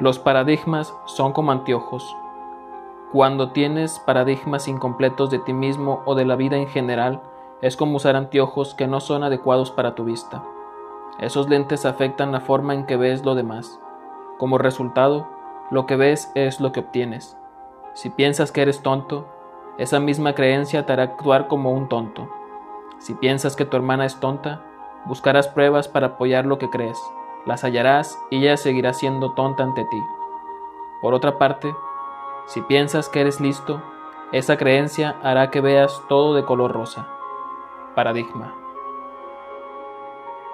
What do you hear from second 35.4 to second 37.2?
que veas todo de color rosa.